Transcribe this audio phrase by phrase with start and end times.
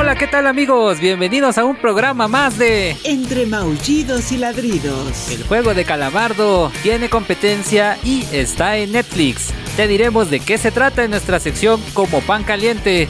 [0.00, 0.98] Hola, ¿qué tal amigos?
[0.98, 5.30] Bienvenidos a un programa más de Entre maullidos y ladridos.
[5.30, 9.52] El juego de Calamardo tiene competencia y está en Netflix.
[9.76, 13.08] Te diremos de qué se trata en nuestra sección como pan caliente.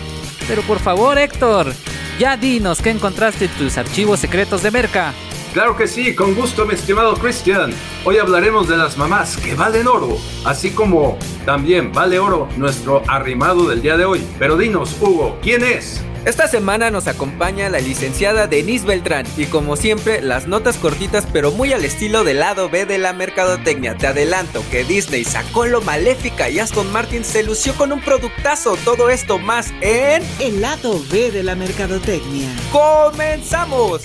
[0.48, 1.72] Pero por favor, Héctor,
[2.18, 5.14] ya dinos qué encontraste en tus archivos secretos de Merca.
[5.52, 7.72] Claro que sí, con gusto mi estimado Christian.
[8.04, 11.16] Hoy hablaremos de las mamás que valen oro, así como
[11.46, 14.27] también vale oro nuestro arrimado del día de hoy.
[14.41, 16.02] Pero dinos, Hugo, ¿quién es?
[16.27, 21.50] Esta semana nos acompaña la licenciada Denise Beltrán y como siempre las notas cortitas pero
[21.50, 23.96] muy al estilo del lado B de la mercadotecnia.
[23.96, 28.77] Te adelanto que Disney sacó lo maléfica y Aston Martin se lució con un productazo.
[28.85, 30.22] Todo esto más en...
[30.41, 32.48] El lado B de la mercadotecnia.
[32.70, 34.02] ¡Comenzamos!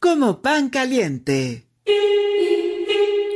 [0.00, 1.68] Como pan caliente.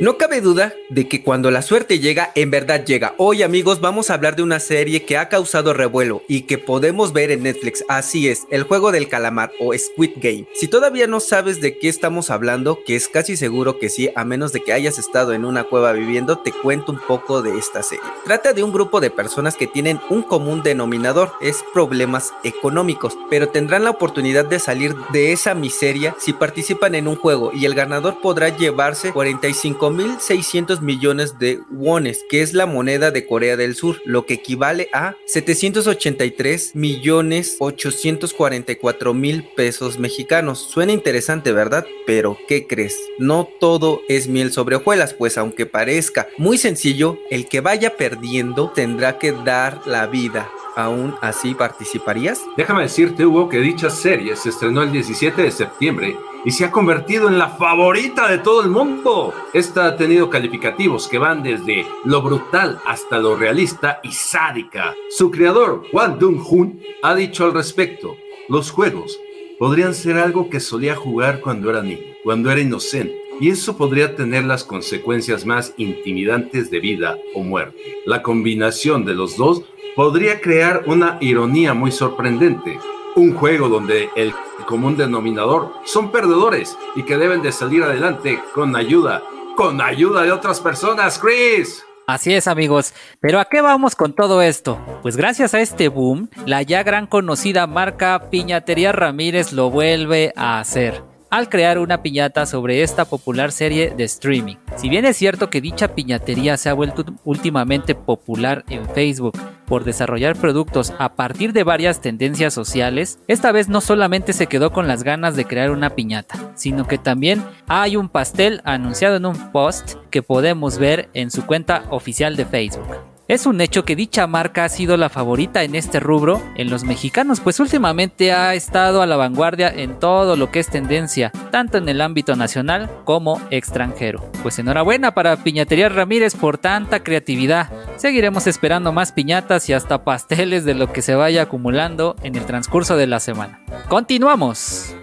[0.01, 3.15] No cabe duda de que cuando la suerte llega, en verdad llega.
[3.17, 7.13] Hoy amigos vamos a hablar de una serie que ha causado revuelo y que podemos
[7.13, 7.81] ver en Netflix.
[7.87, 10.47] Así es, el juego del calamar o Squid Game.
[10.53, 14.25] Si todavía no sabes de qué estamos hablando, que es casi seguro que sí, a
[14.25, 17.81] menos de que hayas estado en una cueva viviendo, te cuento un poco de esta
[17.81, 18.03] serie.
[18.25, 23.47] Trata de un grupo de personas que tienen un común denominador, es problemas económicos, pero
[23.47, 27.75] tendrán la oportunidad de salir de esa miseria si participan en un juego y el
[27.75, 33.75] ganador podrá llevarse 45 5.600 millones de wones, que es la moneda de Corea del
[33.75, 40.59] Sur, lo que equivale a 783 millones 844 mil pesos mexicanos.
[40.59, 41.85] Suena interesante, ¿verdad?
[42.05, 42.97] Pero, ¿qué crees?
[43.19, 48.71] No todo es miel sobre hojuelas, pues aunque parezca muy sencillo, el que vaya perdiendo
[48.71, 50.49] tendrá que dar la vida.
[50.75, 52.41] ¿Aún así participarías?
[52.57, 56.71] Déjame decirte, Hugo, que dicha serie se estrenó el 17 de septiembre y se ha
[56.71, 59.33] convertido en la favorita de todo el mundo.
[59.53, 64.93] Esta ha tenido calificativos que van desde lo brutal hasta lo realista y sádica.
[65.09, 68.15] Su creador, Juan Dong-hun, ha dicho al respecto,
[68.47, 69.19] los juegos
[69.57, 73.21] podrían ser algo que solía jugar cuando era niño, cuando era inocente.
[73.39, 77.77] Y eso podría tener las consecuencias más intimidantes de vida o muerte.
[78.05, 79.63] La combinación de los dos
[79.95, 82.79] podría crear una ironía muy sorprendente.
[83.15, 84.33] Un juego donde el
[84.67, 89.23] común denominador son perdedores y que deben de salir adelante con ayuda,
[89.55, 91.85] con ayuda de otras personas, Chris.
[92.07, 94.77] Así es amigos, pero ¿a qué vamos con todo esto?
[95.01, 100.59] Pues gracias a este boom, la ya gran conocida marca Piñatería Ramírez lo vuelve a
[100.59, 104.55] hacer al crear una piñata sobre esta popular serie de streaming.
[104.77, 109.83] Si bien es cierto que dicha piñatería se ha vuelto últimamente popular en Facebook por
[109.83, 114.87] desarrollar productos a partir de varias tendencias sociales, esta vez no solamente se quedó con
[114.87, 119.51] las ganas de crear una piñata, sino que también hay un pastel anunciado en un
[119.51, 123.14] post que podemos ver en su cuenta oficial de Facebook.
[123.27, 126.83] Es un hecho que dicha marca ha sido la favorita en este rubro en los
[126.83, 131.79] mexicanos, pues últimamente ha estado a la vanguardia en todo lo que es tendencia, tanto
[131.79, 134.29] en el ámbito nacional como extranjero.
[134.43, 137.71] Pues enhorabuena para Piñatería Ramírez por tanta creatividad.
[137.97, 142.45] Seguiremos esperando más piñatas y hasta pasteles de lo que se vaya acumulando en el
[142.45, 143.59] transcurso de la semana.
[143.89, 144.95] Continuamos.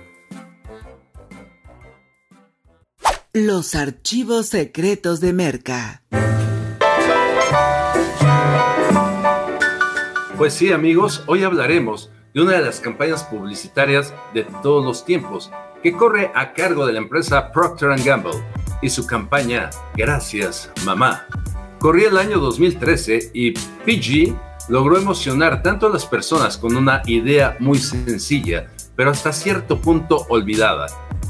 [3.33, 6.03] Los archivos secretos de Merca.
[10.43, 15.53] Pues sí, amigos, hoy hablaremos de una de las campañas publicitarias de todos los tiempos,
[15.85, 18.43] que corre a cargo de la empresa Procter Gamble
[18.83, 21.29] y su campaña Gracias, mamá.
[21.79, 24.37] Corría el año 2013 y PG
[24.69, 28.67] logró emocionar tanto a las personas con una idea muy sencilla,
[28.97, 30.87] pero hasta cierto punto olvidada,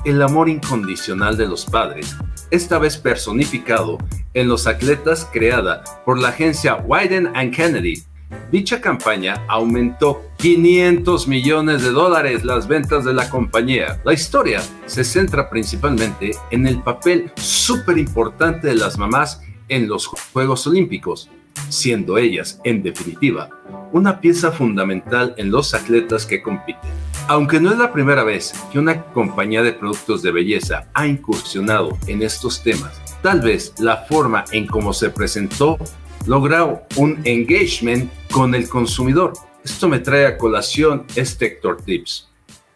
[0.06, 2.16] el amor incondicional de los padres,
[2.50, 3.98] esta vez personificado
[4.32, 8.06] en los atletas creada por la agencia Wyden⁇ Kennedy
[8.50, 14.00] Dicha campaña aumentó 500 millones de dólares las ventas de la compañía.
[14.04, 20.06] La historia se centra principalmente en el papel súper importante de las mamás en los
[20.06, 21.30] Juegos Olímpicos,
[21.68, 23.48] siendo ellas, en definitiva,
[23.92, 26.90] una pieza fundamental en los atletas que compiten.
[27.28, 31.96] Aunque no es la primera vez que una compañía de productos de belleza ha incursionado
[32.06, 35.78] en estos temas, tal vez la forma en cómo se presentó
[36.26, 39.34] logró un engagement con el consumidor.
[39.62, 42.28] Esto me trae a colación este Hector Tips.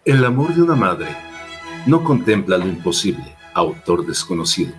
[0.05, 1.09] El amor de una madre
[1.87, 3.25] no contempla lo imposible,
[3.55, 4.73] autor desconocido.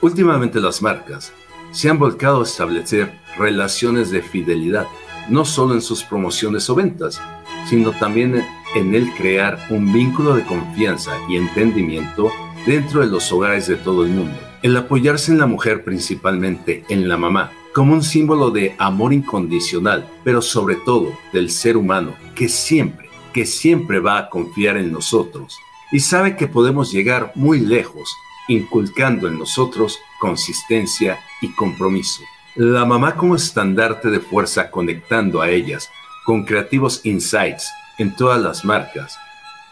[0.00, 1.32] Últimamente las marcas
[1.72, 4.86] se han volcado a establecer relaciones de fidelidad,
[5.28, 7.20] no solo en sus promociones o ventas,
[7.66, 8.44] sino también
[8.76, 12.30] en el crear un vínculo de confianza y entendimiento
[12.66, 14.36] dentro de los hogares de todo el mundo.
[14.62, 20.08] El apoyarse en la mujer principalmente, en la mamá, como un símbolo de amor incondicional,
[20.24, 25.58] pero sobre todo del ser humano que siempre, que siempre va a confiar en nosotros
[25.92, 28.14] y sabe que podemos llegar muy lejos
[28.48, 32.22] inculcando en nosotros consistencia y compromiso.
[32.54, 35.90] La mamá como estandarte de fuerza conectando a ellas
[36.24, 39.16] con creativos insights en todas las marcas,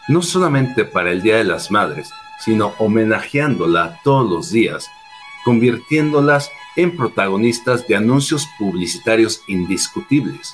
[0.07, 2.09] no solamente para el Día de las Madres,
[2.39, 4.87] sino homenajeándola todos los días,
[5.43, 10.53] convirtiéndolas en protagonistas de anuncios publicitarios indiscutibles,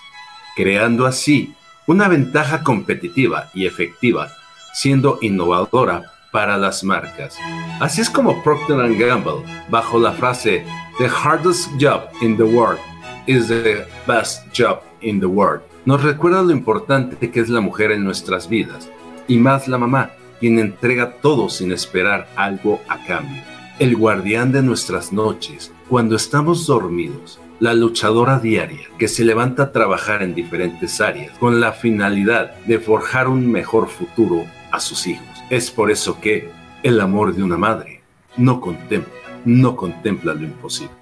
[0.56, 1.54] creando así
[1.86, 4.32] una ventaja competitiva y efectiva,
[4.74, 7.38] siendo innovadora para las marcas.
[7.80, 10.66] Así es como Procter Gamble, bajo la frase
[10.98, 12.80] The hardest job in the world
[13.28, 17.92] is the best job in the world, nos recuerda lo importante que es la mujer
[17.92, 18.90] en nuestras vidas,
[19.28, 23.42] y más la mamá, quien entrega todo sin esperar algo a cambio.
[23.80, 29.72] El guardián de nuestras noches, cuando estamos dormidos, la luchadora diaria que se levanta a
[29.72, 35.28] trabajar en diferentes áreas con la finalidad de forjar un mejor futuro a sus hijos.
[35.50, 36.50] Es por eso que
[36.84, 38.02] el amor de una madre
[38.38, 39.14] no contempla,
[39.46, 40.96] no contempla lo imposible.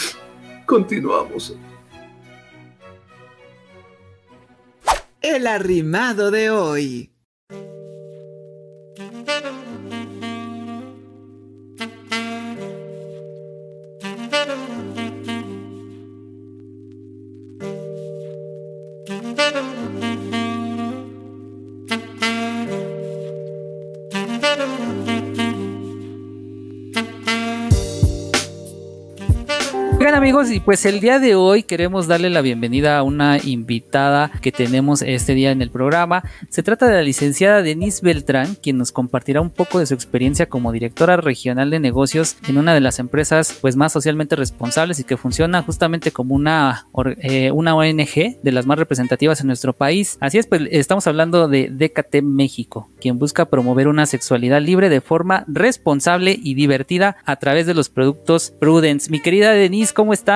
[0.66, 1.56] Continuamos.
[5.20, 7.10] El arrimado de hoy.
[30.40, 34.52] Amigos, y pues el día de hoy queremos darle la bienvenida a una invitada que
[34.52, 36.22] tenemos este día en el programa.
[36.48, 40.46] Se trata de la licenciada Denise Beltrán, quien nos compartirá un poco de su experiencia
[40.46, 45.04] como directora regional de negocios en una de las empresas pues más socialmente responsables y
[45.04, 46.86] que funciona justamente como una,
[47.22, 50.16] eh, una ONG de las más representativas en nuestro país.
[50.20, 55.00] Así es, pues estamos hablando de DKT México, quien busca promover una sexualidad libre de
[55.02, 59.10] forma responsable y divertida a través de los productos Prudence.
[59.10, 60.29] Mi querida Denise, ¿cómo estás?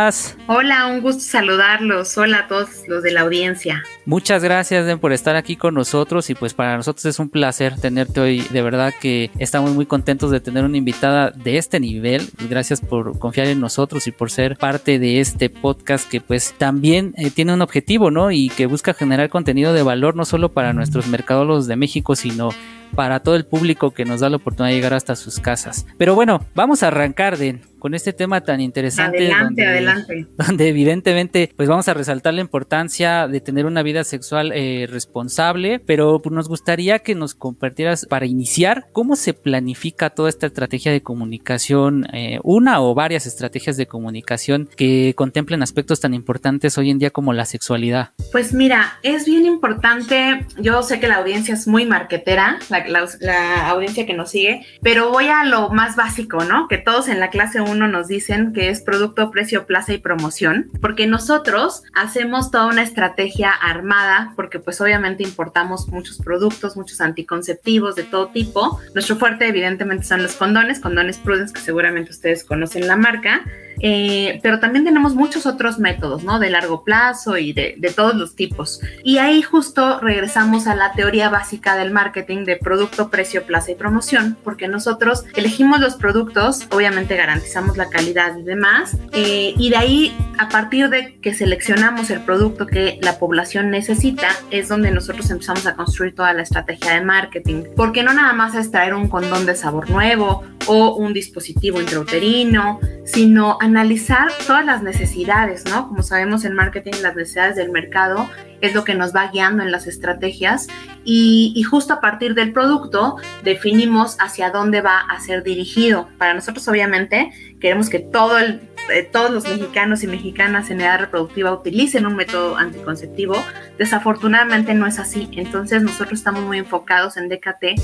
[0.48, 2.18] Hola, un gusto saludarlos.
[2.18, 3.84] Hola a todos los de la audiencia.
[4.06, 7.76] Muchas gracias Den, por estar aquí con nosotros y pues para nosotros es un placer
[7.80, 8.40] tenerte hoy.
[8.40, 12.28] De verdad que estamos muy contentos de tener una invitada de este nivel.
[12.50, 17.14] Gracias por confiar en nosotros y por ser parte de este podcast que pues también
[17.16, 18.32] eh, tiene un objetivo, ¿no?
[18.32, 22.50] Y que busca generar contenido de valor no solo para nuestros mercadólogos de México, sino
[22.96, 25.86] para todo el público que nos da la oportunidad de llegar hasta sus casas.
[25.98, 29.18] Pero bueno, vamos a arrancar de, con este tema tan interesante.
[29.18, 30.26] Adelante, donde, adelante.
[30.38, 35.80] Donde evidentemente pues vamos a resaltar la importancia de tener una vida sexual eh, responsable,
[35.80, 40.92] pero pues, nos gustaría que nos compartieras para iniciar cómo se planifica toda esta estrategia
[40.92, 46.88] de comunicación, eh, una o varias estrategias de comunicación que contemplen aspectos tan importantes hoy
[46.88, 48.12] en día como la sexualidad.
[48.32, 52.82] Pues mira, es bien importante, yo sé que la audiencia es muy marquetera, la
[53.20, 56.66] la, audiencia que nos sigue, pero voy a lo más básico, ¿no?
[56.66, 60.70] Que todos en la clase 1 nos dicen que es producto, precio, plaza y promoción,
[60.80, 67.94] porque nosotros hacemos toda una estrategia armada, porque pues obviamente importamos muchos productos, muchos anticonceptivos
[67.94, 68.80] de todo tipo.
[68.94, 73.44] Nuestro fuerte evidentemente son los condones, condones Prudence, que seguramente ustedes conocen la marca.
[73.80, 76.38] Eh, pero también tenemos muchos otros métodos, ¿no?
[76.38, 78.80] De largo plazo y de, de, todos los tipos.
[79.02, 83.74] Y ahí justo regresamos a la teoría básica del marketing de producto, precio, plaza y
[83.74, 89.76] promoción, porque nosotros elegimos los productos, obviamente garantizamos la calidad y demás, eh, y de
[89.76, 95.30] ahí, a partir de que seleccionamos el producto que la población necesita, es donde nosotros
[95.30, 99.08] empezamos a construir toda la estrategia de marketing, porque no nada más es traer un
[99.08, 105.88] condón de sabor nuevo o un dispositivo intrauterino, sino analizar todas las necesidades, ¿no?
[105.88, 108.28] Como sabemos en marketing, las necesidades del mercado
[108.60, 110.68] es lo que nos va guiando en las estrategias
[111.04, 116.08] y, justo a partir del producto definimos hacia dónde va a ser dirigido.
[116.18, 118.60] Para nosotros, obviamente, queremos que todo el,
[118.92, 123.34] eh, todos los mexicanos y mexicanas en edad reproductiva utilicen un método anticonceptivo.
[123.78, 125.28] Desafortunadamente no es así.
[125.32, 127.80] Entonces nosotros estamos muy enfocados en DKT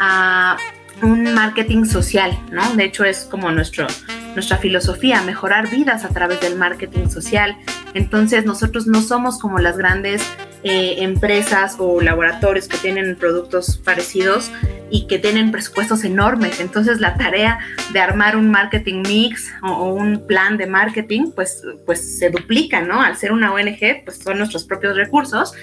[0.00, 0.56] a
[1.04, 2.74] un marketing social, ¿no?
[2.74, 3.86] De hecho es como nuestro,
[4.34, 7.56] nuestra filosofía, mejorar vidas a través del marketing social.
[7.94, 10.22] Entonces nosotros no somos como las grandes
[10.62, 14.50] eh, empresas o laboratorios que tienen productos parecidos
[14.90, 16.60] y que tienen presupuestos enormes.
[16.60, 17.58] Entonces la tarea
[17.92, 22.80] de armar un marketing mix o, o, un plan de marketing pues, pues se duplica,
[22.80, 23.02] ¿no?
[23.02, 25.54] Al ser una ONG pues son nuestros propios recursos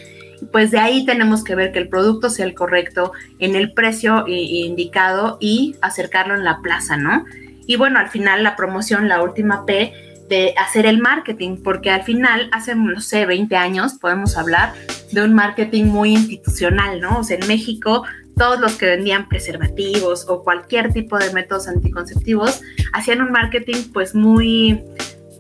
[0.52, 4.26] pues de ahí tenemos que ver que el producto sea el correcto en el precio
[4.28, 7.26] indicado y acercarlo en la plaza, ¿no?
[7.68, 9.94] Y bueno, al final la promoción, la última P,
[10.28, 14.74] de hacer el marketing, porque al final, hace, no sé, 20 años podemos hablar
[15.12, 17.20] de un marketing muy institucional, ¿no?
[17.20, 18.04] O sea, en México
[18.38, 22.62] todos los que vendían preservativos o cualquier tipo de métodos anticonceptivos
[22.94, 24.82] hacían un marketing pues muy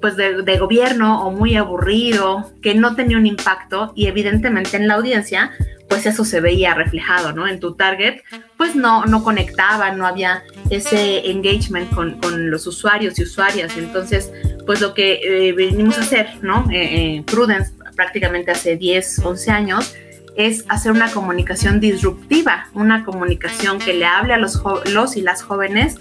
[0.02, 4.96] pues de, gobierno o muy aburrido, que no tenía un impacto y evidentemente en la
[4.96, 5.52] audiencia
[5.88, 7.50] pues eso se veía reflejado, ¿no?
[7.50, 8.22] En tu target,
[8.56, 13.76] pues no, no conectaba, no había ese engagement con, con los usuarios y usuarias.
[13.76, 14.32] Entonces,
[14.66, 16.66] pues lo que eh, venimos a hacer, ¿no?
[16.72, 19.94] Eh, eh, Prudence prácticamente hace 10, 11 años,
[20.36, 24.62] es hacer una comunicación disruptiva, una comunicación que le hable a los,
[24.92, 25.98] los y las jóvenes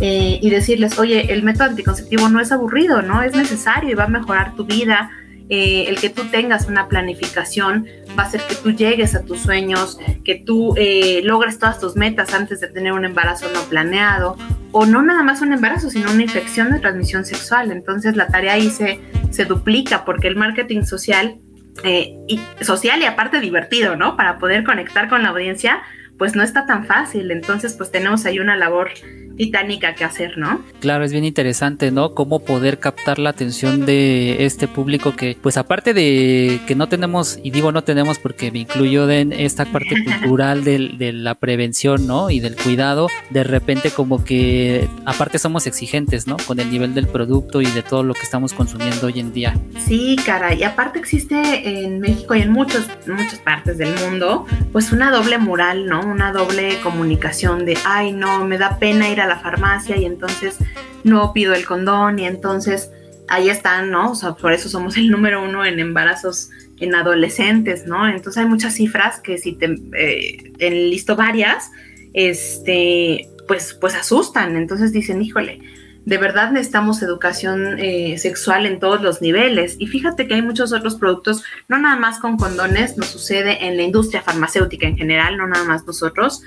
[0.00, 3.22] eh, y decirles, oye, el método anticonceptivo no es aburrido, ¿no?
[3.22, 5.10] Es necesario y va a mejorar tu vida,
[5.50, 7.86] eh, el que tú tengas una planificación
[8.18, 11.96] va a hacer que tú llegues a tus sueños, que tú eh, logres todas tus
[11.96, 14.36] metas antes de tener un embarazo no planeado,
[14.72, 17.72] o no nada más un embarazo, sino una infección de transmisión sexual.
[17.72, 19.00] Entonces la tarea ahí se,
[19.30, 21.36] se duplica porque el marketing social,
[21.82, 24.16] eh, y, social y aparte divertido, ¿no?
[24.16, 25.82] Para poder conectar con la audiencia,
[26.18, 27.30] pues no está tan fácil.
[27.30, 28.90] Entonces pues tenemos ahí una labor
[29.36, 30.60] titánica que hacer, ¿no?
[30.80, 32.14] Claro, es bien interesante, ¿no?
[32.14, 37.38] Cómo poder captar la atención de este público que, pues aparte de que no tenemos,
[37.42, 42.06] y digo no tenemos porque me incluyo en esta parte cultural de, de la prevención,
[42.06, 42.30] ¿no?
[42.30, 46.36] Y del cuidado, de repente como que aparte somos exigentes, ¿no?
[46.46, 49.54] Con el nivel del producto y de todo lo que estamos consumiendo hoy en día.
[49.78, 54.92] Sí, cara, y aparte existe en México y en muchos, muchas partes del mundo, pues
[54.92, 56.00] una doble moral, ¿no?
[56.00, 60.58] Una doble comunicación de, ay, no, me da pena ir a la farmacia y entonces
[61.02, 62.90] no pido el condón y entonces
[63.28, 64.12] ahí están, ¿no?
[64.12, 66.50] O sea, por eso somos el número uno en embarazos
[66.80, 68.08] en adolescentes, ¿no?
[68.08, 71.70] Entonces hay muchas cifras que si te eh, listo varias,
[72.12, 74.56] este, pues, pues asustan.
[74.56, 75.60] Entonces dicen, híjole,
[76.04, 79.76] de verdad necesitamos educación eh, sexual en todos los niveles.
[79.78, 83.76] Y fíjate que hay muchos otros productos, no nada más con condones, nos sucede en
[83.76, 86.42] la industria farmacéutica en general, no nada más nosotros,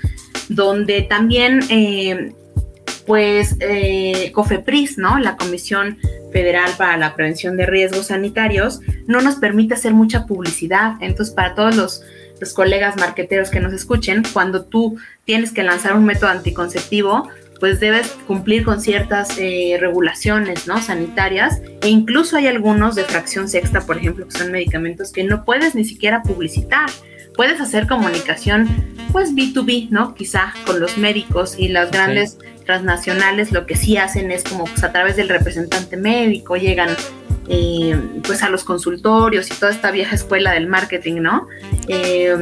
[0.48, 2.34] donde también eh,
[3.08, 5.18] pues eh, COFEPRIS, ¿no?
[5.18, 5.96] La Comisión
[6.30, 10.92] Federal para la Prevención de Riesgos Sanitarios, no nos permite hacer mucha publicidad.
[11.00, 12.02] Entonces, para todos los,
[12.38, 17.80] los colegas marqueteros que nos escuchen, cuando tú tienes que lanzar un método anticonceptivo, pues
[17.80, 20.80] debes cumplir con ciertas eh, regulaciones ¿no?
[20.82, 25.46] sanitarias e incluso hay algunos de fracción sexta, por ejemplo, que son medicamentos que no
[25.46, 26.90] puedes ni siquiera publicitar.
[27.38, 28.66] Puedes hacer comunicación,
[29.12, 30.16] pues B2B, ¿no?
[30.16, 34.82] Quizá con los médicos y las grandes transnacionales lo que sí hacen es como pues,
[34.82, 36.96] a través del representante médico llegan
[37.48, 41.46] eh, pues a los consultorios y toda esta vieja escuela del marketing, ¿no?
[41.86, 42.34] Eh,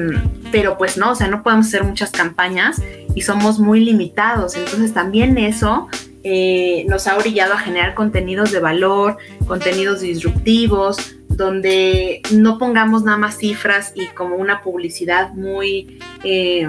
[0.50, 2.80] pero pues no, o sea, no podemos hacer muchas campañas
[3.14, 5.90] y somos muy limitados, entonces también eso
[6.24, 10.96] eh, nos ha orillado a generar contenidos de valor, contenidos disruptivos,
[11.37, 15.99] donde no pongamos nada más cifras y como una publicidad muy...
[16.25, 16.69] Eh,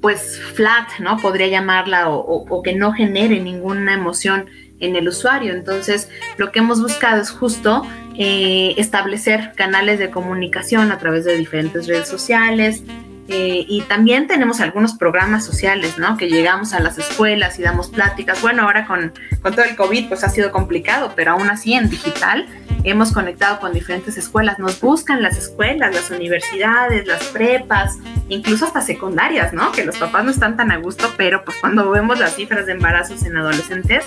[0.00, 1.18] pues flat, ¿no?
[1.18, 4.46] Podría llamarla, o, que no genere ninguna emoción
[4.80, 5.52] en el usuario.
[5.52, 7.84] Entonces, lo que hemos buscado es justo
[8.16, 12.82] eh, establecer canales de comunicación a través de diferentes redes sociales.
[13.30, 16.16] Eh, y también tenemos algunos programas sociales, ¿no?
[16.16, 18.40] Que llegamos a las escuelas y damos pláticas.
[18.40, 21.90] Bueno, ahora con, con todo el COVID, pues ha sido complicado, pero aún así en
[21.90, 22.46] digital
[22.84, 28.80] hemos conectado con diferentes escuelas, nos buscan las escuelas, las universidades, las prepas, incluso hasta
[28.80, 29.72] secundarias, ¿no?
[29.72, 32.72] Que los papás no están tan a gusto, pero pues cuando vemos las cifras de
[32.72, 34.04] embarazos en adolescentes,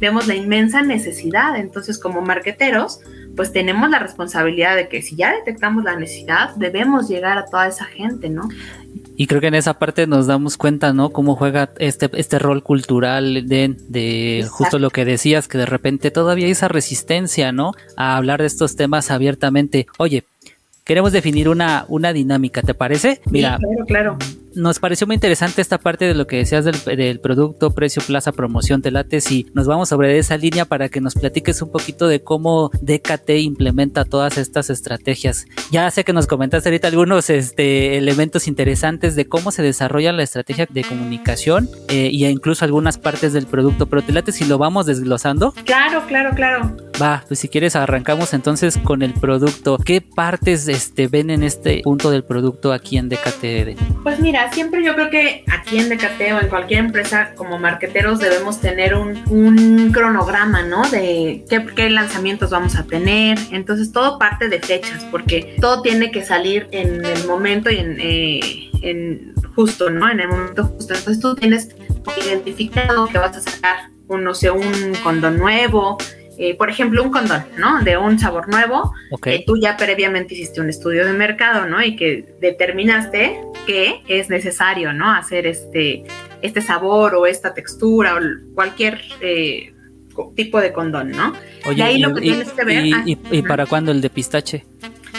[0.00, 1.56] vemos la inmensa necesidad.
[1.56, 3.00] Entonces, como marqueteros,
[3.36, 7.68] pues tenemos la responsabilidad de que si ya detectamos la necesidad, debemos llegar a toda
[7.68, 8.48] esa gente, ¿no?
[9.16, 11.10] Y creo que en esa parte nos damos cuenta, ¿no?
[11.10, 16.10] Cómo juega este, este rol cultural de, de justo lo que decías, que de repente
[16.10, 17.72] todavía hay esa resistencia, ¿no?
[17.96, 19.86] A hablar de estos temas abiertamente.
[19.98, 20.24] Oye,
[20.84, 23.20] queremos definir una, una dinámica, ¿te parece?
[23.26, 24.39] Mira, sí, claro, claro.
[24.60, 28.30] Nos pareció muy interesante esta parte de lo que decías del, del, producto, precio, plaza,
[28.30, 32.06] promoción, te late y nos vamos sobre esa línea para que nos platiques un poquito
[32.08, 35.46] de cómo DKT implementa todas estas estrategias.
[35.70, 40.24] Ya sé que nos comentaste ahorita algunos este, elementos interesantes de cómo se desarrolla la
[40.24, 44.58] estrategia de comunicación eh, y incluso algunas partes del producto, pero te late si lo
[44.58, 45.54] vamos desglosando.
[45.64, 46.76] Claro, claro, claro.
[47.00, 49.78] Va, pues si quieres arrancamos entonces con el producto.
[49.78, 54.02] ¿Qué partes este, ven en este punto del producto aquí en DKTD?
[54.02, 58.18] Pues mira, siempre yo creo que aquí en DKT o en cualquier empresa como marqueteros
[58.18, 60.88] debemos tener un, un cronograma, ¿no?
[60.90, 63.38] De qué, qué, lanzamientos vamos a tener.
[63.50, 67.96] Entonces todo parte de fechas, porque todo tiene que salir en el momento y en,
[68.00, 70.10] eh, en justo, ¿no?
[70.10, 70.94] En el momento justo.
[70.94, 71.68] Entonces tú tienes
[72.24, 75.98] identificado que vas a sacar un, no sé, un condón nuevo,
[76.42, 77.82] eh, por ejemplo, un condón, ¿no?
[77.82, 79.24] De un sabor nuevo, Ok.
[79.24, 81.82] que tú ya previamente hiciste un estudio de mercado, ¿no?
[81.82, 85.10] Y que determinaste que es necesario, ¿no?
[85.12, 86.04] Hacer este,
[86.40, 88.20] este sabor o esta textura o
[88.54, 89.74] cualquier eh,
[90.34, 91.34] tipo de condón, ¿no?
[91.66, 94.08] Oye, ahí y, lo que y- tienes que ver- y- ah, para cuándo el de
[94.10, 94.64] pistache?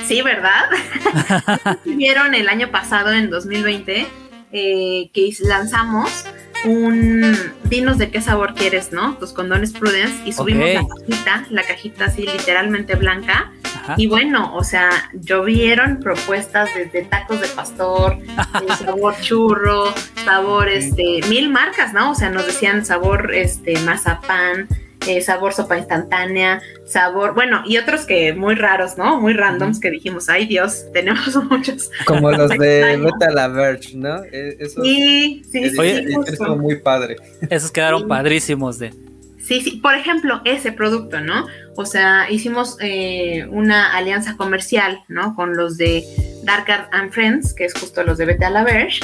[0.08, 0.66] Sí, ¿verdad?
[1.86, 4.08] Vieron el año pasado, en 2020,
[4.54, 6.25] eh, que lanzamos
[6.65, 7.36] un...
[7.63, 9.15] Dinos de qué sabor quieres, ¿no?
[9.15, 13.51] Tus condones Prudence y subimos la cajita, la cajita así literalmente blanca.
[13.63, 13.96] Ajá.
[13.98, 18.18] Y bueno, o sea, llovieron propuestas desde tacos de pastor,
[18.80, 19.94] sabor churro,
[20.25, 22.12] sabor, este, mil marcas, ¿no?
[22.12, 24.68] O sea, nos decían sabor, este, mazapán,
[25.08, 29.20] eh, sabor sopa instantánea, sabor, bueno, y otros que muy raros, ¿no?
[29.20, 31.89] Muy randoms que dijimos, ay Dios, tenemos muchos.
[32.05, 32.98] Como los de.
[32.98, 34.24] Beta La Verge, ¿no?
[34.31, 37.15] Eso Sí, sí, sí, Oye, estuvo muy padre.
[37.50, 38.08] Esos quedaron Sí.
[38.08, 38.93] padrísimos de.
[39.39, 41.48] Sí, sí, por ejemplo, ese producto, ¿no?
[41.75, 45.36] O sea, hicimos eh, una alianza comercial, ¿no?
[45.36, 46.05] Con los de
[46.43, 49.00] Dark Art and Friends, que es justo los de Beta La Verge,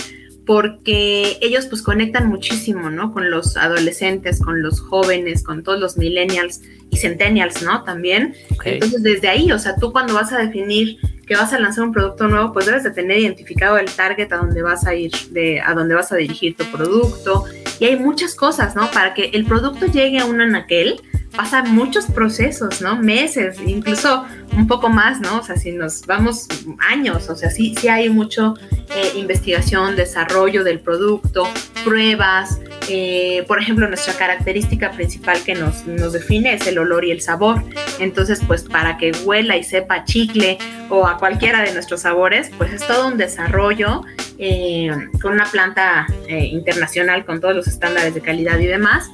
[0.48, 3.12] porque ellos pues conectan muchísimo, ¿no?
[3.12, 7.84] Con los adolescentes, con los jóvenes, con todos los millennials y centennials, ¿no?
[7.84, 8.34] También.
[8.64, 11.92] Entonces, desde ahí, o sea, tú cuando vas a definir que vas a lanzar un
[11.92, 15.60] producto nuevo, pues debes de tener identificado el target a donde vas a ir, de,
[15.60, 17.44] a donde vas a dirigir tu producto.
[17.80, 18.90] Y hay muchas cosas, ¿no?
[18.92, 21.02] Para que el producto llegue a un anaquel,
[21.36, 22.96] pasan muchos procesos, ¿no?
[22.96, 25.38] Meses, incluso un poco más, ¿no?
[25.38, 26.48] O sea, si nos vamos
[26.80, 31.48] años, o sea, sí, sí hay mucho eh, investigación, desarrollo del producto,
[31.84, 32.60] pruebas.
[32.90, 37.22] eh, por ejemplo, nuestra característica principal que nos, nos define es el olor y el
[37.22, 37.62] sabor.
[38.00, 40.58] Entonces, pues para que huela y sepa chicle
[40.90, 44.04] o a cualquiera de nuestros sabores, pues es todo un desarrollo
[44.40, 44.92] eh,
[45.22, 49.10] con una planta eh, internacional con todos los estándares de calidad y demás.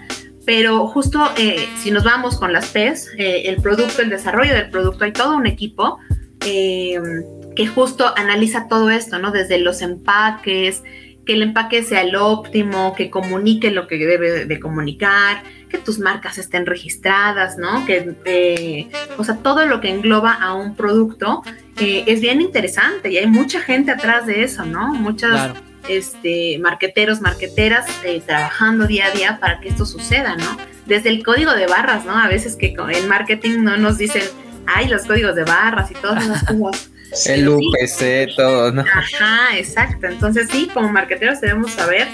[0.45, 4.69] Pero justo eh, si nos vamos con las PES, eh, el producto, el desarrollo del
[4.69, 5.99] producto, hay todo un equipo
[6.41, 9.31] que justo analiza todo esto, ¿no?
[9.31, 10.83] Desde los empaques,
[11.25, 15.99] que el empaque sea el óptimo, que comunique lo que debe de comunicar, que tus
[15.99, 17.85] marcas estén registradas, ¿no?
[17.85, 21.43] Que, o sea, todo lo que engloba a un producto
[21.79, 24.93] eh, es bien interesante y hay mucha gente atrás de eso, ¿no?
[24.93, 25.53] Muchas Claro.
[25.89, 30.57] este, marqueteros, marqueteras eh, trabajando día a día para que esto suceda, ¿no?
[30.85, 32.17] Desde el código de barras, ¿no?
[32.17, 34.23] A veces que con- en marketing no nos dicen,
[34.65, 36.89] ay, los códigos de barras y todas esas cosas.
[37.27, 38.81] El UPC, todo, ¿no?
[38.81, 40.07] Ajá, exacto.
[40.07, 42.07] Entonces sí, como marqueteros debemos saber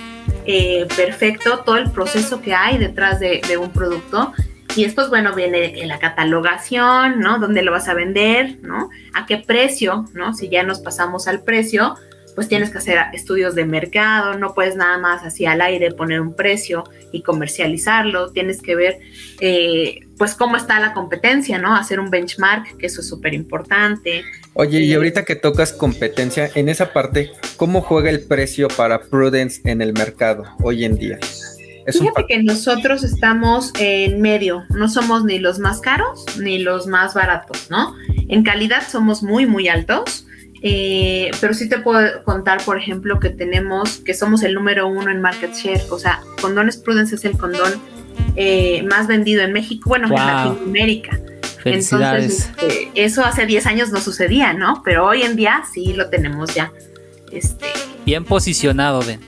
[0.46, 4.34] eh, perfecto todo el proceso que hay detrás de, de un producto.
[4.76, 7.40] Y después, bueno, viene la catalogación, ¿no?
[7.40, 8.90] ¿Dónde lo vas a vender, ¿no?
[9.14, 10.34] ¿A qué precio, ¿no?
[10.34, 11.96] Si ya nos pasamos al precio,
[12.36, 16.22] pues tienes que hacer estudios de mercado, no puedes nada más así al aire poner
[16.22, 19.00] un precio y comercializarlo, tienes que ver
[19.42, 21.76] eh, pues cómo está la competencia, ¿no?
[21.76, 24.24] Hacer un benchmark, que eso es súper importante.
[24.54, 24.94] Oye, y Sí.
[24.94, 29.92] ahorita que tocas competencia, en esa parte, ¿cómo juega el precio para Prudence en el
[29.94, 31.20] mercado hoy en día?
[31.90, 36.88] Es Fíjate que nosotros estamos en medio, no somos ni los más caros ni los
[36.88, 37.96] más baratos, ¿no?
[38.28, 40.26] En calidad somos muy, muy altos,
[40.62, 45.10] eh, pero sí te puedo contar, por ejemplo, que tenemos, que somos el número uno
[45.10, 47.74] en market share, o sea, Condones Prudence es el condón
[48.36, 50.20] eh, más vendido en México, bueno, en Wow.
[50.20, 51.20] Latinoamérica.
[51.64, 52.50] Felicidades.
[52.50, 54.82] Entonces, este, eso hace 10 años no sucedía, ¿no?
[54.86, 56.72] Pero hoy en día sí lo tenemos ya.
[57.32, 57.66] Este,
[58.06, 59.20] Bien posicionado, Den.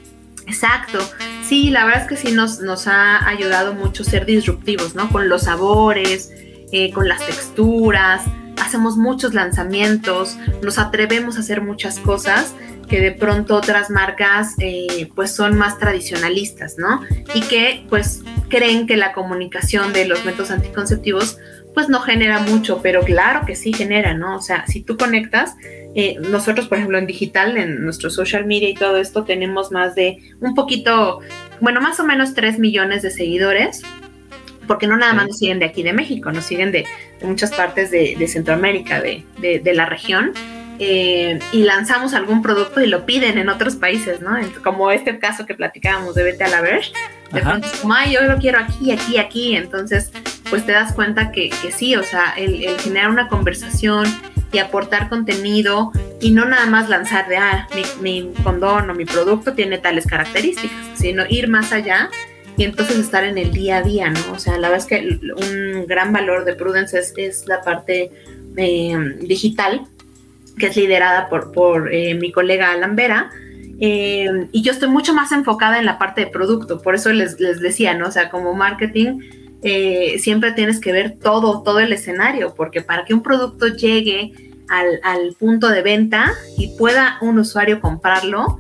[0.48, 1.00] Exacto.
[1.48, 5.10] Sí, la verdad es que sí nos, nos ha ayudado mucho ser disruptivos, ¿no?
[5.10, 6.32] Con los sabores,
[6.72, 8.24] eh, con las texturas,
[8.62, 12.54] hacemos muchos lanzamientos, nos atrevemos a hacer muchas cosas
[12.88, 17.02] que de pronto otras marcas eh, pues son más tradicionalistas, ¿no?
[17.34, 21.38] Y que pues creen que la comunicación de los métodos anticonceptivos
[21.74, 24.36] pues no genera mucho, pero claro que sí genera, ¿no?
[24.36, 25.56] O sea, si tú conectas,
[25.94, 29.94] eh, nosotros, por ejemplo, en digital, en nuestro social media y todo esto, tenemos más
[29.96, 31.20] de un poquito,
[31.60, 33.82] bueno, más o menos 3 millones de seguidores,
[34.68, 36.86] porque no nada más nos siguen de aquí de México, nos siguen de,
[37.20, 40.32] de muchas partes de, de Centroamérica, de, de, la región.
[40.80, 44.32] Eh, y lanzamos algún producto y lo piden en otros países, ¿no?
[44.64, 46.92] Como este caso que platicábamos de Vete a la Verge,
[47.32, 50.12] de pronto es como, ay, yo lo quiero aquí, aquí, aquí, entonces,
[50.50, 54.06] pues te das cuenta que, que sí, o sea, el, el generar una conversación,
[54.52, 59.06] y aportar contenido y no nada más lanzar de, ah, mi, mi, condón o mi
[59.06, 62.10] producto tiene tales características, sino ir más allá
[62.58, 64.20] y entonces estar en el día a día, ¿no?
[64.34, 68.12] O sea, la verdad es que un gran valor de Prudence es, es la parte
[68.58, 69.88] eh, digital,
[70.60, 73.32] que es liderada por, por eh, mi colega Alan Vera.
[73.80, 77.40] Eh, y yo estoy mucho más enfocada en la parte de producto, por eso les,
[77.40, 78.10] les decía, ¿no?
[78.10, 79.22] O sea, como marketing,
[79.64, 84.34] eh, siempre tienes que ver todo, todo el escenario, porque para que un producto llegue
[84.68, 88.58] al, punto de venta y pueda un usuario comprarlo,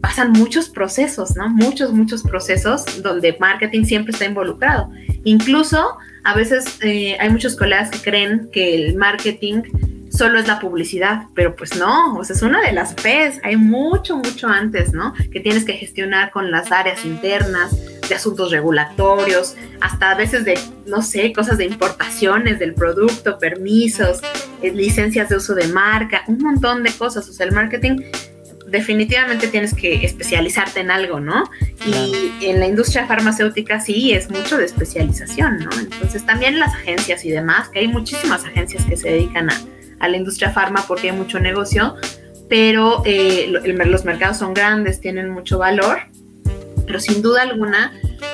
[0.00, 1.48] pasan muchos procesos, ¿no?
[1.48, 4.90] Muchos, muchos procesos donde marketing siempre está involucrado.
[5.24, 9.62] Incluso a veces eh, hay muchos colegas que creen que el marketing
[10.10, 13.56] solo es la publicidad, pero pues no, o sea, es una de las P's, hay
[13.56, 15.12] mucho, mucho antes, ¿no?
[15.32, 17.76] Que tienes que gestionar con las áreas internas,
[18.08, 24.20] de asuntos regulatorios, hasta a veces de, no sé, cosas de importaciones del producto, permisos,
[24.62, 28.00] eh, licencias de uso de marca, un montón de cosas, o sea, el marketing
[28.66, 31.44] definitivamente tienes que especializarte en algo, ¿no?
[31.86, 35.70] Y en la industria farmacéutica sí es mucho de especialización, ¿no?
[35.78, 39.60] Entonces también las agencias y demás, que hay muchísimas agencias que se dedican a,
[40.00, 41.94] a la industria farma porque hay mucho negocio,
[42.48, 46.00] pero eh, los mercados son grandes, tienen mucho valor,
[46.86, 47.92] pero sin duda alguna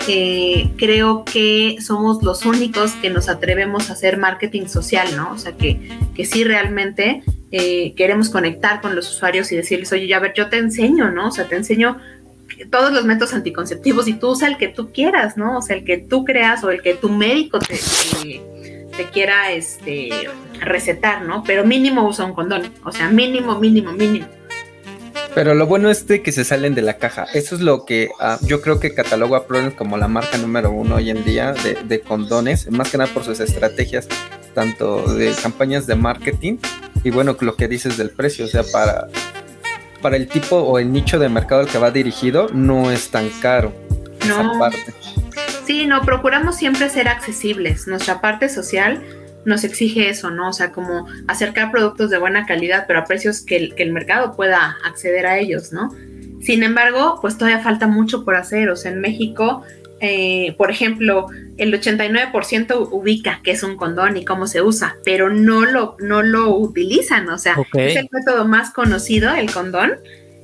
[0.08, 5.32] eh, creo que somos los únicos que nos atrevemos a hacer marketing social, ¿no?
[5.32, 10.06] O sea, que, que sí realmente eh, queremos conectar con los usuarios y decirles, oye,
[10.06, 11.28] ya ver, yo te enseño, ¿no?
[11.28, 11.98] O sea, te enseño
[12.70, 15.58] todos los métodos anticonceptivos y tú usa el que tú quieras, ¿no?
[15.58, 17.78] O sea, el que tú creas o el que tu médico te,
[18.96, 20.10] te quiera este,
[20.60, 21.42] recetar, ¿no?
[21.44, 24.26] Pero mínimo usa un condón, o sea, mínimo, mínimo, mínimo.
[25.34, 27.26] Pero lo bueno es de que se salen de la caja.
[27.34, 30.70] Eso es lo que ah, yo creo que catalogo a Prudence como la marca número
[30.70, 34.08] uno hoy en día de, condones, más que nada por sus estrategias,
[34.54, 36.58] tanto de campañas de marketing
[37.04, 39.08] y bueno, lo que dices del precio, o sea, para,
[40.02, 43.28] para el tipo o el nicho de mercado al que va dirigido, no es tan
[43.40, 43.72] caro
[44.20, 44.92] esa parte.
[45.64, 47.86] Sí, no, procuramos siempre ser accesibles.
[47.86, 49.02] Nuestra parte social
[49.44, 50.48] nos exige eso, ¿no?
[50.48, 54.76] O sea, como acercar productos de buena calidad, pero a precios que el, mercado pueda
[54.84, 55.94] acceder a ellos, ¿no?
[56.40, 58.70] Sin embargo, pues todavía falta mucho por hacer.
[58.70, 59.62] O sea, en México,
[60.00, 61.26] eh, por ejemplo,
[61.58, 66.22] el 89% ubica qué es un condón y cómo se usa, pero no lo, no
[66.22, 67.28] lo utilizan.
[67.28, 69.92] O sea, es el método más conocido, el condón.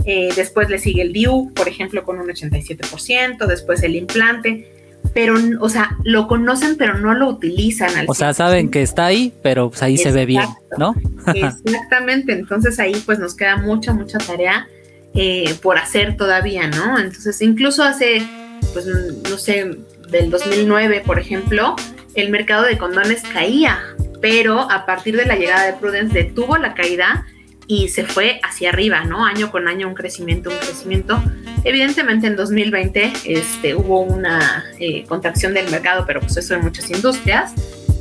[0.04, 4.75] Eh, después le sigue el DIU, por ejemplo, con un 87%, después el implante
[5.16, 7.88] pero, o sea, lo conocen, pero no lo utilizan.
[8.06, 10.44] o sea, saben que está ahí, pero pues ahí se ve bien,
[10.76, 10.94] ¿no?
[11.34, 14.68] Exactamente, entonces ahí pues nos queda mucha, mucha tarea
[15.14, 16.98] eh, por hacer todavía, ¿no?
[16.98, 18.28] Entonces, incluso hace,
[18.74, 19.78] pues, no sé,
[20.10, 21.76] del 2009, por ejemplo,
[22.14, 23.78] el mercado de condones caía,
[24.20, 27.24] pero a partir de la llegada de Prudence detuvo la caída
[27.68, 29.24] y se fue hacia arriba, ¿no?
[29.24, 31.22] Año con año un crecimiento, un crecimiento.
[31.64, 36.90] Evidentemente en 2020 este, hubo una eh, contracción del mercado, pero pues eso en muchas
[36.90, 37.52] industrias.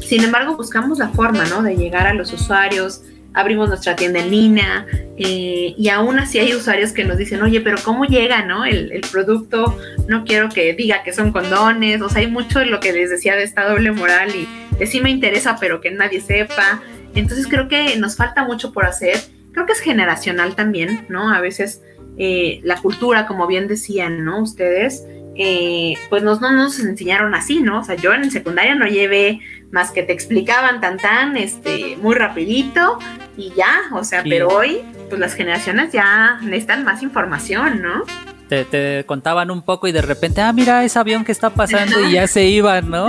[0.02, 1.64] Sin embargo, buscamos la forma, ¿no?
[1.64, 3.02] De llegar a los usuarios,
[3.34, 4.86] abrimos nuestra tienda en línea
[5.18, 8.66] eh, y aún así hay usuarios que nos dicen, oye, pero ¿cómo llega, no?
[8.66, 12.68] El, el, producto, no quiero que diga que son condones, o sea, hay mucho de
[12.68, 14.48] lo que les decía de esta doble moral y
[14.78, 16.82] de sí me interesa, pero que nadie sepa.
[17.14, 19.20] Entonces creo que nos falta mucho por hacer
[19.56, 21.34] creo que es generacional también, ¿no?
[21.34, 21.82] A veces
[22.18, 24.42] eh, la cultura, como bien decían, ¿no?
[24.42, 25.06] Ustedes,
[25.38, 27.80] eh, pues nos, no nos enseñaron así, ¿no?
[27.80, 29.40] O sea, yo en secundaria no llevé
[29.72, 33.00] más que te explicaban tan tan, este, muy rapidito
[33.38, 38.04] y ya, o sea, pero hoy, pues las generaciones ya necesitan más información, ¿no?
[38.50, 42.00] Te, te, contaban un poco y de repente, ah, mira ese avión que está pasando
[42.08, 43.08] y ya se iban, ¿no?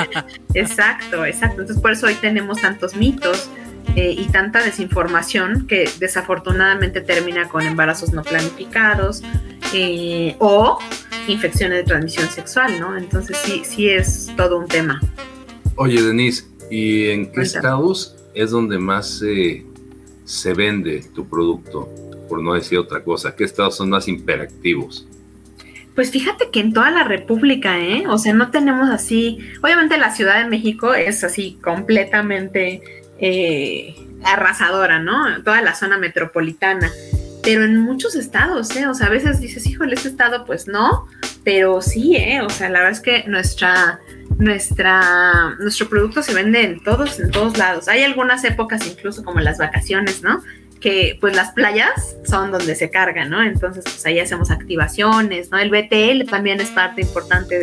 [0.54, 1.62] exacto, exacto.
[1.62, 3.50] Entonces por eso hoy tenemos tantos mitos
[3.96, 9.22] eh, y tanta desinformación que desafortunadamente termina con embarazos no planificados
[9.72, 10.78] eh, o
[11.26, 12.96] infecciones de transmisión sexual, ¿no?
[12.96, 15.00] Entonces sí, sí es todo un tema.
[15.76, 19.22] Oye, Denise, ¿y en qué estados es donde más
[20.24, 21.88] se vende tu producto?
[22.28, 25.08] Por no decir otra cosa, ¿qué estados son más hiperactivos?
[25.96, 28.04] Pues fíjate que en toda la República, ¿eh?
[28.06, 29.38] O sea, no tenemos así.
[29.62, 32.82] Obviamente la Ciudad de México es así completamente
[33.18, 35.42] eh, arrasadora, ¿no?
[35.42, 36.90] Toda la zona metropolitana.
[37.42, 38.88] Pero en muchos estados, ¿eh?
[38.88, 41.06] O sea, a veces dices, híjole, este estado, pues no,
[41.44, 42.40] pero sí, ¿eh?
[42.42, 44.00] O sea, la verdad es que nuestra,
[44.36, 47.86] nuestra, nuestro producto se vende en todos, en todos lados.
[47.86, 50.42] Hay algunas épocas, incluso como las vacaciones, ¿no?
[50.80, 53.42] Que pues las playas son donde se carga, ¿no?
[53.42, 55.58] Entonces, pues ahí hacemos activaciones, ¿no?
[55.58, 57.60] El BTL también es parte importante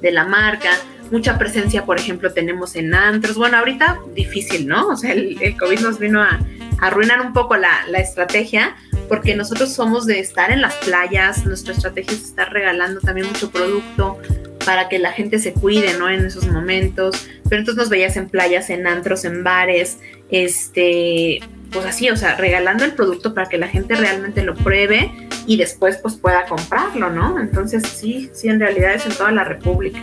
[0.00, 0.70] de la marca
[1.10, 3.36] mucha presencia, por ejemplo, tenemos en antros.
[3.36, 4.88] Bueno, ahorita difícil, ¿no?
[4.88, 6.40] O sea, el, COVID nos vino a,
[6.80, 8.76] arruinar un poco la, la, estrategia,
[9.08, 13.50] porque nosotros somos de estar en las playas, nuestra estrategia es estar regalando también mucho
[13.50, 14.18] producto
[14.66, 16.10] para que la gente se cuide, ¿no?
[16.10, 17.28] En esos momentos.
[17.48, 21.40] Pero entonces nos veías en playas, en antros, en bares, este,
[21.70, 25.12] pues así, o sea, regalando el producto para que la gente realmente lo pruebe
[25.46, 27.40] y después pues pueda comprarlo, ¿no?
[27.40, 30.00] Entonces sí, sí, en realidad es en toda la República.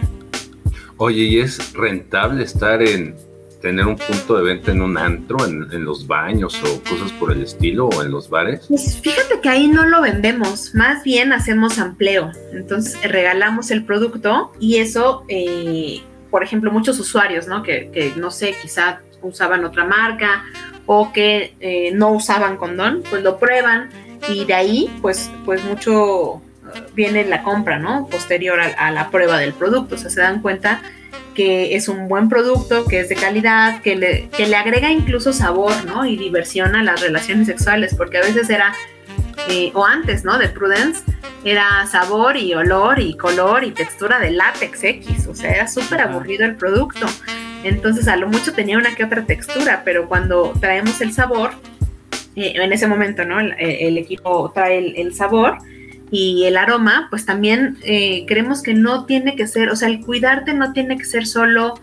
[0.97, 3.15] Oye, ¿y es rentable estar en
[3.61, 7.43] tener un punto de venta en un antro, en, los baños o cosas por el
[7.43, 8.65] estilo o en los bares?
[8.67, 12.31] Pues fíjate que ahí no lo vendemos, más bien hacemos ampleo.
[12.51, 17.63] Entonces regalamos el producto y eso, eh, por ejemplo, muchos usuarios, ¿no?
[17.63, 20.43] Que, que, no sé, quizá usaban otra marca
[20.85, 23.89] o que eh, no usaban condón, pues lo prueban
[24.27, 26.41] y de ahí, pues, pues mucho
[26.93, 28.07] viene la compra, ¿no?
[28.07, 29.95] Posterior a, a, la prueba del producto.
[29.95, 30.81] O sea, se dan cuenta
[31.33, 35.33] que es un buen producto, que es de calidad, que le, que le agrega incluso
[35.33, 36.05] sabor, ¿no?
[36.05, 38.73] Y diversión a las relaciones sexuales, porque a veces era,
[39.49, 40.37] eh, o antes, ¿no?
[40.37, 41.01] De Prudence,
[41.43, 45.27] era sabor y olor y color y textura de látex X.
[45.27, 47.07] O sea, era súper aburrido el producto.
[47.63, 51.51] Entonces, a lo mucho tenía una que otra textura, pero cuando traemos el sabor,
[52.35, 53.39] eh, en ese momento, ¿no?
[53.39, 55.57] El, el equipo trae el, el sabor
[56.15, 60.05] y el aroma, pues también eh, creemos que no tiene que ser, o sea, el
[60.05, 61.73] cuidarte no tiene que ser solo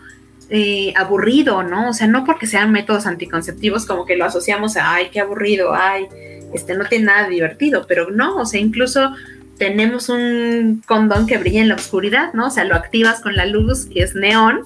[0.49, 1.89] eh, aburrido, ¿no?
[1.89, 5.73] O sea, no porque sean métodos anticonceptivos como que lo asociamos a, ay, qué aburrido,
[5.75, 6.07] ay,
[6.53, 9.13] este no tiene nada divertido, pero no, o sea, incluso
[9.57, 12.47] tenemos un condón que brilla en la oscuridad, ¿no?
[12.47, 14.61] O sea, lo activas con la luz y es neón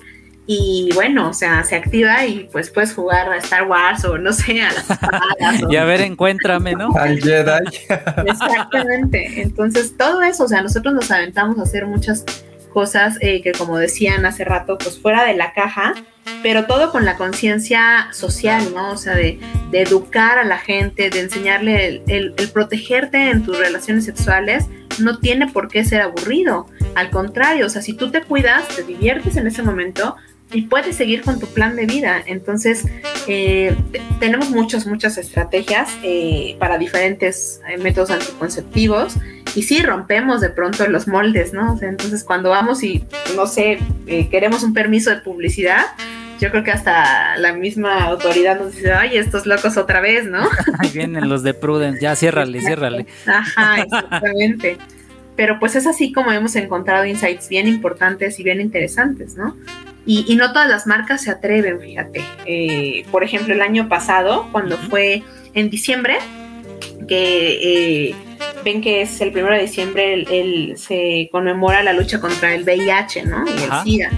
[0.47, 4.31] y bueno, o sea, se activa y pues puedes jugar a Star Wars o no
[4.31, 5.61] sé, a las espadas.
[5.69, 6.91] y a ver, encuéntrame, ¿no?
[6.95, 7.65] Al Jedi.
[8.27, 9.41] Exactamente.
[9.41, 12.23] Entonces, todo eso, o sea, nosotros nos aventamos a hacer muchas
[12.71, 15.93] cosas eh, que, como decían hace rato, pues fuera de la caja,
[16.43, 18.91] pero todo con la conciencia social, ¿no?
[18.91, 19.39] O sea, de,
[19.71, 24.65] de, educar a la gente, de enseñarle el, el, el protegerte en tus relaciones sexuales
[24.99, 26.67] no tiene por qué ser aburrido.
[26.95, 30.15] Al contrario, o sea, si tú te cuidas, te diviertes en ese momento,
[30.51, 32.21] y puedes seguir con tu plan de vida.
[32.25, 32.85] Entonces,
[33.27, 33.75] eh,
[34.19, 39.17] tenemos muchas, muchas estrategias eh, para diferentes eh, métodos anticonceptivos
[39.55, 41.73] y sí rompemos de pronto los moldes, ¿no?
[41.73, 43.05] O sea, entonces, cuando vamos y,
[43.35, 45.85] no sé, eh, queremos un permiso de publicidad,
[46.39, 50.49] yo creo que hasta la misma autoridad nos dice, ay, estos locos otra vez, ¿no?
[50.79, 53.05] Ahí vienen los de Prudence, ya ciérrale, ciérrale.
[53.25, 54.77] Ajá, exactamente.
[55.37, 59.55] Pero pues es así como hemos encontrado insights bien importantes y bien interesantes, ¿no?
[60.05, 62.23] Y, y, no todas las marcas se atreven, fíjate.
[62.45, 66.17] Eh, por ejemplo, el año pasado, cuando fue en diciembre,
[67.07, 68.15] que eh,
[68.63, 72.63] ven que es el primero de diciembre, el, el, se conmemora la lucha contra el
[72.63, 73.45] VIH, ¿no?
[73.47, 74.11] Y el SIDA.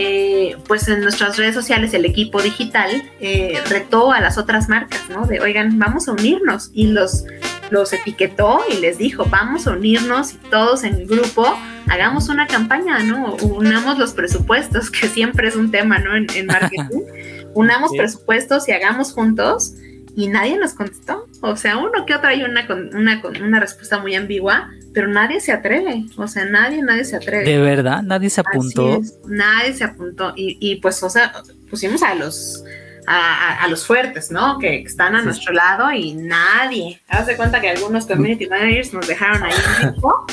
[0.00, 5.00] Eh, pues en nuestras redes sociales el equipo digital eh, retó a las otras marcas,
[5.10, 5.26] ¿no?
[5.26, 6.70] De, oigan, vamos a unirnos.
[6.72, 7.24] Y los,
[7.70, 11.46] los etiquetó y les dijo, vamos a unirnos y todos en grupo
[11.88, 13.34] hagamos una campaña, ¿no?
[13.36, 16.16] Unamos los presupuestos, que siempre es un tema, ¿no?
[16.16, 17.02] En, en marketing.
[17.54, 17.98] Unamos sí.
[17.98, 19.74] presupuestos y hagamos juntos.
[20.16, 21.28] Y nadie nos contestó.
[21.42, 25.52] O sea, uno que otro hay una, una, una respuesta muy ambigua, pero nadie se
[25.52, 26.06] atreve.
[26.16, 27.44] O sea, nadie, nadie se atreve.
[27.44, 28.02] ¿De verdad?
[28.02, 29.00] ¿Nadie se apuntó?
[29.28, 30.32] Nadie se apuntó.
[30.34, 31.32] Y, y, pues, o sea,
[31.70, 32.64] pusimos a los,
[33.08, 34.58] a, a, los fuertes, ¿no?
[34.58, 35.24] Que están a sí.
[35.24, 37.00] nuestro lado y nadie.
[37.08, 40.26] Haz de cuenta que algunos community managers nos dejaron ahí un.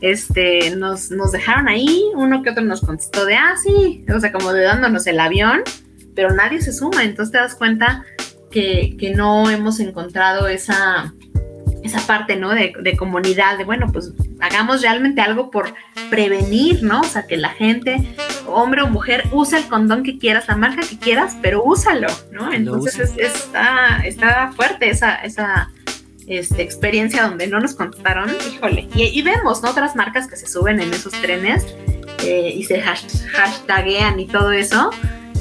[0.00, 4.32] Este, nos, nos dejaron ahí, uno que otro nos contestó de, ah, sí, o sea,
[4.32, 5.62] como de dándonos el avión,
[6.14, 8.04] pero nadie se suma, entonces te das cuenta
[8.50, 11.14] que, que no hemos encontrado esa,
[11.84, 12.50] esa parte, ¿no?
[12.50, 15.74] De, de, comunidad, de bueno, pues hagamos realmente algo por
[16.08, 17.02] prevenir, ¿no?
[17.02, 18.16] O sea, que la gente,
[18.46, 22.52] hombre o mujer, use el condón que quieras, la marca que quieras, pero úsalo, ¿no?
[22.52, 25.70] Entonces es, es, está, está fuerte esa, esa
[26.26, 29.70] este, experiencia donde no nos contaron, híjole, y, y, vemos, ¿no?
[29.70, 31.66] Otras marcas que se suben en esos trenes
[32.22, 34.88] eh, y se hash, hashtaguean y todo eso,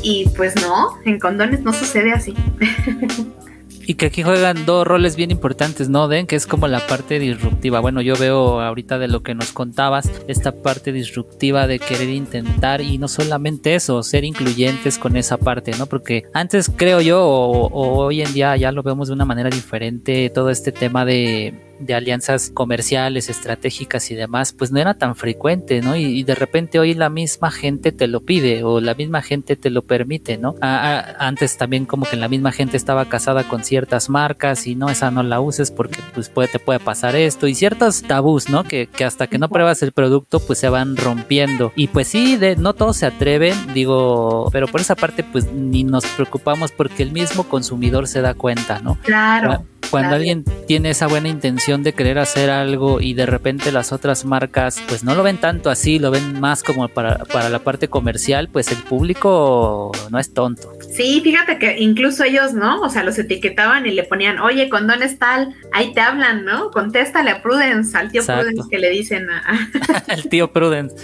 [0.01, 2.35] y pues no, en condones no sucede así.
[3.85, 6.25] Y que aquí juegan dos roles bien importantes, ¿no, Den?
[6.25, 7.79] Que es como la parte disruptiva.
[7.79, 12.81] Bueno, yo veo ahorita de lo que nos contabas, esta parte disruptiva de querer intentar
[12.81, 15.87] y no solamente eso, ser incluyentes con esa parte, ¿no?
[15.87, 19.49] Porque antes creo yo, o, o hoy en día ya lo vemos de una manera
[19.49, 21.53] diferente, todo este tema de
[21.85, 25.95] de alianzas comerciales, estratégicas y demás, pues no era tan frecuente, ¿no?
[25.95, 29.55] Y, y, de repente hoy la misma gente te lo pide o la misma gente
[29.55, 30.55] te lo permite, ¿no?
[30.61, 34.75] A, a, antes también como que la misma gente estaba casada con ciertas marcas y
[34.75, 38.49] no, esa no la uses porque pues puede, te puede pasar esto y ciertos tabús,
[38.49, 38.63] ¿no?
[38.63, 41.71] Que, que hasta que no pruebas el producto pues se van rompiendo.
[41.75, 45.83] Y pues sí, de, no todos se atreven, digo, pero por esa parte pues ni
[45.83, 48.97] nos preocupamos porque el mismo consumidor se da cuenta, ¿no?
[49.03, 53.91] Claro cuando alguien tiene esa buena intención de querer hacer algo y de repente las
[53.91, 57.59] otras marcas pues no lo ven tanto así, lo ven más como para, para la
[57.59, 60.73] parte comercial, pues el público no es tonto.
[60.95, 62.81] Sí, fíjate que incluso ellos, ¿no?
[62.81, 66.71] O sea, los etiquetaban y le ponían, oye, con es tal, ahí te hablan, ¿no?
[66.71, 69.69] Contéstale a Prudence, al tío Prudence que le dicen a...
[70.07, 70.95] el tío Prudence.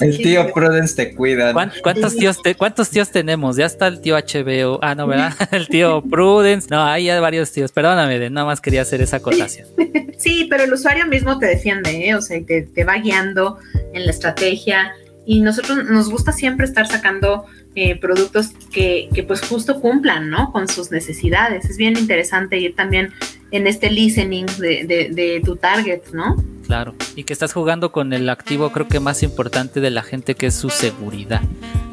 [0.00, 1.52] el tío Prudence te cuida.
[1.82, 3.56] ¿Cuántos tíos, ¿Cuántos tíos tenemos?
[3.56, 4.78] Ya está el tío HBO.
[4.80, 5.34] Ah, no, ¿verdad?
[5.50, 6.68] el tío Prudence.
[6.70, 7.73] No, hay varios tíos.
[7.74, 9.68] Perdóname, nada más quería hacer esa acotación.
[10.18, 12.14] sí, pero el usuario mismo te defiende, ¿eh?
[12.14, 13.58] O sea, te, te va guiando
[13.92, 14.92] en la estrategia.
[15.26, 20.52] Y nosotros nos gusta siempre estar sacando eh, productos que, que, pues justo cumplan, ¿no?
[20.52, 21.64] Con sus necesidades.
[21.64, 23.12] Es bien interesante ir también
[23.50, 26.36] en este listening de, de, tu target, ¿no?
[26.66, 30.34] Claro, y que estás jugando con el activo creo que más importante de la gente
[30.34, 31.40] que es su seguridad,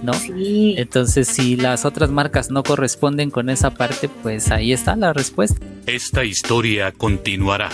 [0.01, 0.13] ¿no?
[0.13, 0.75] Sí.
[0.77, 5.65] Entonces, si las otras marcas no corresponden con esa parte, pues ahí está la respuesta.
[5.85, 7.69] Esta historia continuará.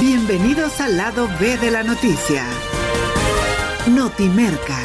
[0.00, 2.44] Bienvenidos al lado B de la noticia.
[3.86, 4.78] Notimerca.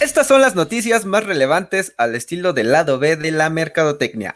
[0.00, 4.32] Estas son las noticias más relevantes al estilo del lado B de la mercadotecnia.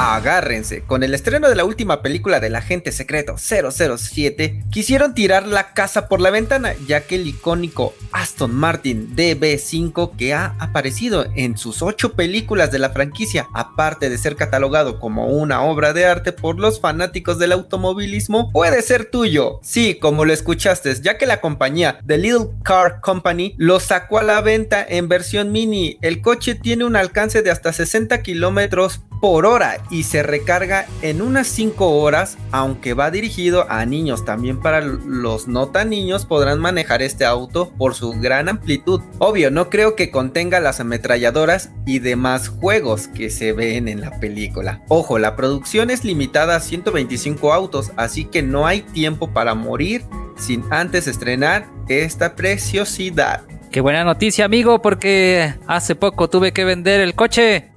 [0.00, 5.72] Agárrense, con el estreno de la última película del agente secreto 007, quisieron tirar la
[5.72, 11.58] casa por la ventana, ya que el icónico Aston Martin DB5 que ha aparecido en
[11.58, 16.30] sus ocho películas de la franquicia, aparte de ser catalogado como una obra de arte
[16.30, 19.58] por los fanáticos del automovilismo, puede ser tuyo.
[19.64, 24.22] Sí, como lo escuchaste, ya que la compañía The Little Car Company lo sacó a
[24.22, 25.98] la venta en versión mini.
[26.02, 31.22] El coche tiene un alcance de hasta 60 kilómetros por hora y se recarga en
[31.22, 34.24] unas 5 horas, aunque va dirigido a niños.
[34.24, 39.00] También para los no tan niños podrán manejar este auto por su gran amplitud.
[39.18, 44.18] Obvio, no creo que contenga las ametralladoras y demás juegos que se ven en la
[44.20, 44.82] película.
[44.88, 50.04] Ojo, la producción es limitada a 125 autos, así que no hay tiempo para morir
[50.36, 53.42] sin antes estrenar esta preciosidad.
[53.70, 57.70] Qué buena noticia, amigo, porque hace poco tuve que vender el coche.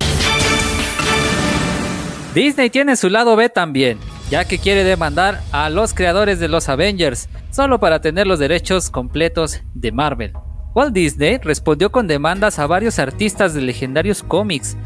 [2.33, 3.97] Disney tiene su lado B también,
[4.29, 8.89] ya que quiere demandar a los creadores de los Avengers, solo para tener los derechos
[8.89, 10.31] completos de Marvel.
[10.73, 14.77] Walt Disney respondió con demandas a varios artistas de legendarios cómics,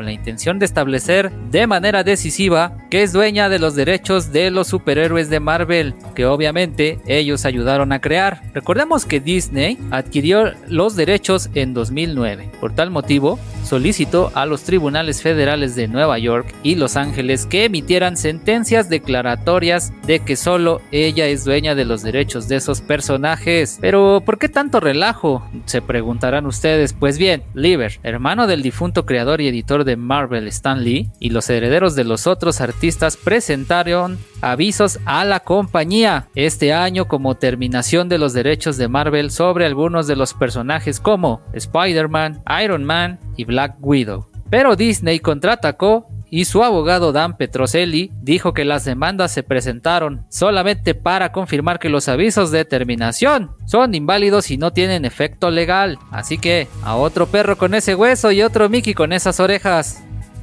[0.00, 4.50] con la intención de establecer de manera decisiva que es dueña de los derechos de
[4.50, 8.40] los superhéroes de Marvel, que obviamente ellos ayudaron a crear.
[8.54, 12.50] Recordemos que Disney adquirió los derechos en 2009.
[12.60, 17.66] Por tal motivo, solicitó a los tribunales federales de Nueva York y Los Ángeles que
[17.66, 23.78] emitieran sentencias declaratorias de que solo ella es dueña de los derechos de esos personajes.
[23.82, 25.46] Pero, ¿por qué tanto relajo?
[25.66, 26.94] Se preguntarán ustedes.
[26.94, 31.50] Pues bien, Lieber, hermano del difunto creador y editor de Marvel Stan Lee, y los
[31.50, 38.18] herederos de los otros artistas presentaron avisos a la compañía este año como terminación de
[38.18, 43.76] los derechos de Marvel sobre algunos de los personajes como Spider-Man, Iron Man y Black
[43.80, 44.26] Widow.
[44.50, 50.94] Pero Disney contraatacó y su abogado Dan Petroselli dijo que las demandas se presentaron solamente
[50.94, 55.98] para confirmar que los avisos de terminación son inválidos y no tienen efecto legal.
[56.10, 60.02] Así que a otro perro con ese hueso y otro Mickey con esas orejas.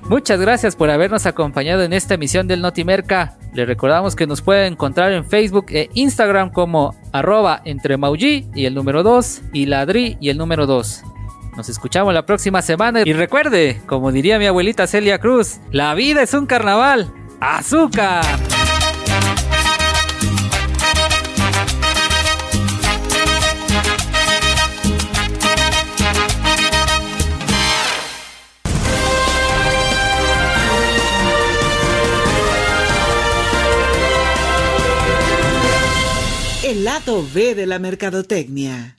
[0.10, 3.38] Muchas gracias por habernos acompañado en esta emisión del Notimerca.
[3.54, 7.98] Le recordamos que nos puede encontrar en Facebook e Instagram como arroba entre
[8.56, 11.04] y el número 2 y ladri y el número 2.
[11.58, 16.22] Nos escuchamos la próxima semana y recuerde, como diría mi abuelita Celia Cruz, la vida
[16.22, 17.12] es un carnaval.
[17.40, 18.24] ¡Azúcar!
[36.64, 38.97] El lado B de la mercadotecnia.